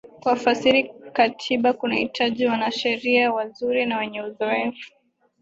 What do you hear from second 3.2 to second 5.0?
wazuri na wenye uzoefu